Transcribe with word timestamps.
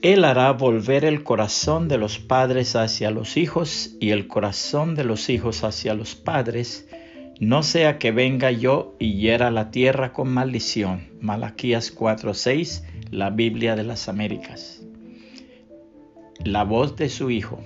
Él 0.00 0.24
hará 0.24 0.52
volver 0.52 1.04
el 1.04 1.24
corazón 1.24 1.88
de 1.88 1.98
los 1.98 2.20
padres 2.20 2.76
hacia 2.76 3.10
los 3.10 3.36
hijos 3.36 3.96
y 3.98 4.10
el 4.10 4.28
corazón 4.28 4.94
de 4.94 5.02
los 5.02 5.28
hijos 5.28 5.64
hacia 5.64 5.94
los 5.94 6.14
padres, 6.14 6.88
no 7.40 7.64
sea 7.64 7.98
que 7.98 8.12
venga 8.12 8.52
yo 8.52 8.94
y 9.00 9.14
hiera 9.14 9.50
la 9.50 9.72
tierra 9.72 10.12
con 10.12 10.28
maldición. 10.28 11.08
Malaquías 11.20 11.92
4:6, 11.92 12.84
la 13.10 13.30
Biblia 13.30 13.74
de 13.74 13.82
las 13.82 14.08
Américas. 14.08 14.82
La 16.44 16.62
voz 16.62 16.94
de 16.94 17.08
su 17.08 17.32
hijo. 17.32 17.58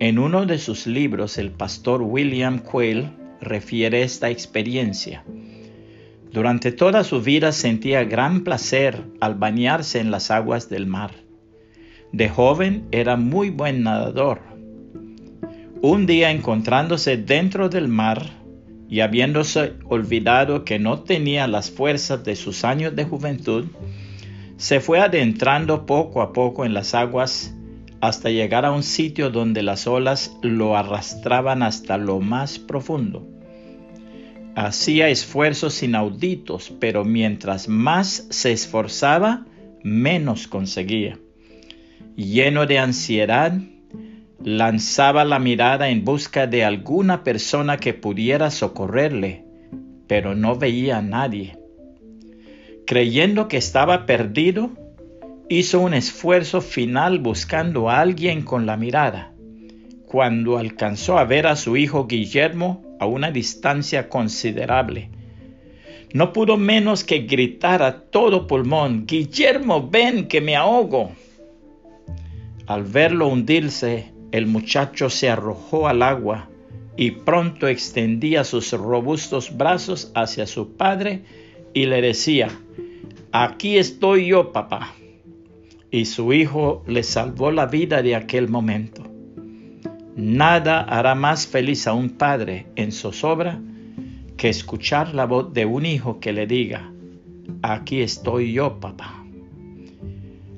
En 0.00 0.18
uno 0.18 0.44
de 0.44 0.58
sus 0.58 0.86
libros, 0.86 1.38
el 1.38 1.52
pastor 1.52 2.02
William 2.02 2.58
Quayle 2.58 3.10
refiere 3.40 4.02
esta 4.02 4.28
experiencia. 4.28 5.24
Durante 6.34 6.72
toda 6.72 7.04
su 7.04 7.22
vida 7.22 7.52
sentía 7.52 8.02
gran 8.02 8.42
placer 8.42 9.04
al 9.20 9.36
bañarse 9.36 10.00
en 10.00 10.10
las 10.10 10.32
aguas 10.32 10.68
del 10.68 10.84
mar. 10.84 11.12
De 12.10 12.28
joven 12.28 12.88
era 12.90 13.14
muy 13.14 13.50
buen 13.50 13.84
nadador. 13.84 14.40
Un 15.80 16.06
día 16.06 16.32
encontrándose 16.32 17.16
dentro 17.18 17.68
del 17.68 17.86
mar 17.86 18.30
y 18.88 18.98
habiéndose 18.98 19.74
olvidado 19.84 20.64
que 20.64 20.80
no 20.80 21.04
tenía 21.04 21.46
las 21.46 21.70
fuerzas 21.70 22.24
de 22.24 22.34
sus 22.34 22.64
años 22.64 22.96
de 22.96 23.04
juventud, 23.04 23.66
se 24.56 24.80
fue 24.80 24.98
adentrando 24.98 25.86
poco 25.86 26.20
a 26.20 26.32
poco 26.32 26.64
en 26.64 26.74
las 26.74 26.96
aguas 26.96 27.54
hasta 28.00 28.30
llegar 28.30 28.64
a 28.64 28.72
un 28.72 28.82
sitio 28.82 29.30
donde 29.30 29.62
las 29.62 29.86
olas 29.86 30.36
lo 30.42 30.76
arrastraban 30.76 31.62
hasta 31.62 31.96
lo 31.96 32.18
más 32.18 32.58
profundo. 32.58 33.24
Hacía 34.56 35.08
esfuerzos 35.08 35.82
inauditos, 35.82 36.72
pero 36.78 37.04
mientras 37.04 37.68
más 37.68 38.26
se 38.30 38.52
esforzaba, 38.52 39.46
menos 39.82 40.46
conseguía. 40.46 41.18
Lleno 42.16 42.66
de 42.66 42.78
ansiedad, 42.78 43.58
lanzaba 44.44 45.24
la 45.24 45.40
mirada 45.40 45.88
en 45.88 46.04
busca 46.04 46.46
de 46.46 46.64
alguna 46.64 47.24
persona 47.24 47.78
que 47.78 47.94
pudiera 47.94 48.52
socorrerle, 48.52 49.44
pero 50.06 50.36
no 50.36 50.54
veía 50.56 50.98
a 50.98 51.02
nadie. 51.02 51.58
Creyendo 52.86 53.48
que 53.48 53.56
estaba 53.56 54.06
perdido, 54.06 54.70
hizo 55.48 55.80
un 55.80 55.94
esfuerzo 55.94 56.60
final 56.60 57.18
buscando 57.18 57.90
a 57.90 58.00
alguien 58.00 58.42
con 58.42 58.66
la 58.66 58.76
mirada. 58.76 59.32
Cuando 60.06 60.58
alcanzó 60.58 61.18
a 61.18 61.24
ver 61.24 61.48
a 61.48 61.56
su 61.56 61.76
hijo 61.76 62.06
Guillermo, 62.06 62.83
a 62.98 63.06
una 63.06 63.30
distancia 63.30 64.08
considerable. 64.08 65.10
No 66.12 66.32
pudo 66.32 66.56
menos 66.56 67.02
que 67.02 67.20
gritar 67.20 67.82
a 67.82 68.02
todo 68.02 68.46
pulmón, 68.46 69.04
Guillermo, 69.06 69.88
ven 69.90 70.28
que 70.28 70.40
me 70.40 70.54
ahogo. 70.56 71.12
Al 72.66 72.84
verlo 72.84 73.28
hundirse, 73.28 74.12
el 74.30 74.46
muchacho 74.46 75.10
se 75.10 75.28
arrojó 75.28 75.88
al 75.88 76.02
agua 76.02 76.48
y 76.96 77.10
pronto 77.10 77.68
extendía 77.68 78.44
sus 78.44 78.72
robustos 78.72 79.56
brazos 79.56 80.12
hacia 80.14 80.46
su 80.46 80.76
padre 80.76 81.24
y 81.72 81.86
le 81.86 82.00
decía, 82.00 82.48
aquí 83.32 83.78
estoy 83.78 84.28
yo, 84.28 84.52
papá. 84.52 84.94
Y 85.90 86.06
su 86.06 86.32
hijo 86.32 86.82
le 86.86 87.02
salvó 87.02 87.50
la 87.50 87.66
vida 87.66 88.02
de 88.02 88.14
aquel 88.14 88.48
momento. 88.48 89.03
Nada 90.16 90.82
hará 90.82 91.16
más 91.16 91.46
feliz 91.48 91.88
a 91.88 91.92
un 91.92 92.10
padre 92.10 92.66
en 92.76 92.92
zozobra 92.92 93.60
que 94.36 94.48
escuchar 94.48 95.12
la 95.12 95.26
voz 95.26 95.52
de 95.52 95.66
un 95.66 95.84
hijo 95.86 96.20
que 96.20 96.32
le 96.32 96.46
diga, 96.46 96.92
aquí 97.62 98.00
estoy 98.00 98.52
yo, 98.52 98.78
papá. 98.78 99.24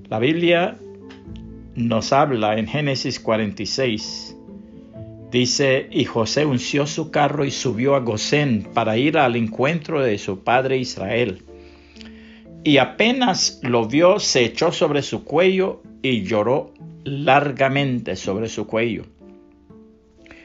La 0.08 0.18
Biblia 0.18 0.76
nos 1.74 2.12
habla 2.12 2.58
en 2.58 2.66
Génesis 2.66 3.18
46. 3.18 4.36
Dice, 5.30 5.88
y 5.90 6.04
José 6.04 6.44
unció 6.44 6.86
su 6.86 7.10
carro 7.10 7.44
y 7.44 7.50
subió 7.50 7.94
a 7.96 8.00
Gosén 8.00 8.68
para 8.74 8.98
ir 8.98 9.16
al 9.16 9.36
encuentro 9.36 10.02
de 10.02 10.18
su 10.18 10.44
padre 10.44 10.76
Israel. 10.76 11.42
Y 12.62 12.76
apenas 12.78 13.58
lo 13.62 13.86
vio, 13.86 14.18
se 14.18 14.44
echó 14.44 14.70
sobre 14.70 15.02
su 15.02 15.24
cuello 15.24 15.82
y 16.02 16.24
lloró 16.24 16.74
largamente 17.04 18.16
sobre 18.16 18.48
su 18.48 18.66
cuello. 18.66 19.15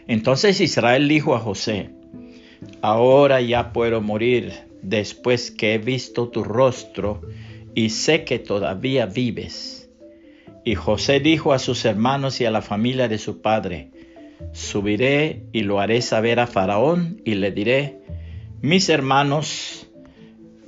Entonces 0.08 0.62
Israel 0.62 1.08
dijo 1.08 1.36
a 1.36 1.40
José, 1.40 1.92
ahora 2.82 3.42
ya 3.42 3.72
puedo 3.74 4.02
morir 4.02 4.52
después 4.82 5.52
que 5.52 5.74
he 5.74 5.78
visto 5.78 6.30
tu 6.30 6.44
rostro 6.44 7.22
y 7.76 7.90
sé 7.90 8.24
que 8.24 8.40
todavía 8.40 9.06
vives. 9.06 9.90
Y 10.64 10.76
José 10.76 11.20
dijo 11.20 11.54
a 11.54 11.60
sus 11.60 11.86
hermanos 11.86 12.42
y 12.42 12.46
a 12.46 12.52
la 12.52 12.62
familia 12.62 13.08
de 13.08 13.18
su 13.18 13.42
padre, 13.42 13.92
subiré 14.54 15.44
y 15.52 15.62
lo 15.62 15.80
haré 15.80 16.02
saber 16.02 16.40
a 16.40 16.48
Faraón 16.48 17.22
y 17.26 17.36
le 17.36 17.52
diré, 17.52 18.00
mis 18.62 18.90
hermanos 18.90 19.88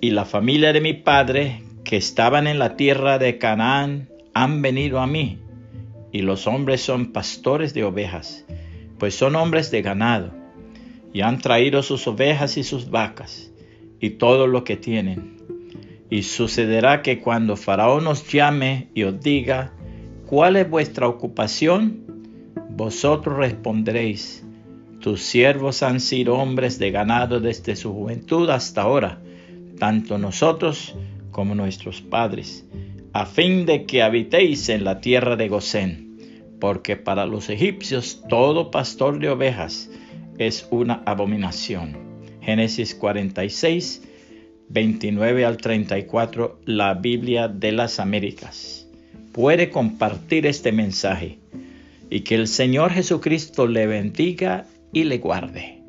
y 0.02 0.12
la 0.12 0.26
familia 0.26 0.74
de 0.74 0.82
mi 0.82 0.94
padre 0.94 1.64
que 1.84 1.98
estaban 1.98 2.48
en 2.48 2.60
la 2.60 2.76
tierra 2.76 3.20
de 3.20 3.38
Canaán 3.38 4.10
han 4.34 4.62
venido 4.62 5.00
a 5.00 5.06
mí, 5.06 5.38
y 6.12 6.22
los 6.22 6.48
hombres 6.48 6.82
son 6.82 7.12
pastores 7.12 7.74
de 7.74 7.84
ovejas 7.84 8.46
pues 8.98 9.16
son 9.16 9.36
hombres 9.36 9.72
de 9.72 9.82
ganado, 9.82 10.32
y 11.14 11.22
han 11.22 11.40
traído 11.40 11.84
sus 11.84 12.08
ovejas 12.08 12.58
y 12.58 12.64
sus 12.64 12.90
vacas, 12.90 13.52
y 14.00 14.12
todo 14.12 14.48
lo 14.48 14.64
que 14.64 14.78
tienen. 14.78 15.38
Y 16.10 16.24
sucederá 16.24 17.02
que 17.02 17.20
cuando 17.20 17.56
Faraón 17.56 18.08
os 18.08 18.32
llame 18.32 18.90
y 18.94 19.04
os 19.04 19.20
diga, 19.22 19.74
¿cuál 20.28 20.56
es 20.56 20.70
vuestra 20.70 21.08
ocupación? 21.08 22.04
Vosotros 22.70 23.38
responderéis, 23.38 24.44
tus 25.00 25.22
siervos 25.22 25.84
han 25.84 26.00
sido 26.00 26.36
hombres 26.36 26.80
de 26.80 26.92
ganado 26.92 27.40
desde 27.40 27.76
su 27.76 27.94
juventud 27.94 28.50
hasta 28.50 28.84
ahora, 28.84 29.22
tanto 29.78 30.18
nosotros 30.18 30.96
como 31.32 31.56
nuestros 31.56 32.02
padres, 32.02 32.66
a 33.12 33.26
fin 33.26 33.66
de 33.66 33.86
que 33.86 34.02
habitéis 34.02 34.70
en 34.70 34.84
la 34.84 35.02
tierra 35.02 35.36
de 35.36 35.50
Gosén 35.50 36.03
porque 36.64 36.96
para 36.96 37.26
los 37.26 37.50
egipcios 37.50 38.24
todo 38.30 38.72
pastor 38.72 39.20
de 39.20 39.30
ovejas 39.30 39.90
es 40.38 40.66
una 40.72 41.04
abominación. 41.06 41.98
Génesis 42.40 42.96
46, 42.96 44.02
29 44.70 45.44
al 45.44 45.58
34, 45.58 46.62
la 46.64 46.94
Biblia 46.94 47.50
de 47.50 47.74
las 47.74 48.00
Américas. 48.00 48.88
Puede 49.34 49.72
compartir 49.72 50.46
este 50.46 50.72
mensaje 50.72 51.38
y 52.10 52.22
que 52.22 52.36
el 52.36 52.48
Señor 52.48 52.92
Jesucristo 52.92 53.68
le 53.68 53.86
bendiga 53.86 54.66
y 54.94 55.04
le 55.04 55.18
guarde. 55.18 55.82